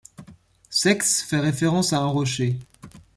[0.71, 2.57] Sex fait référence à un rocher.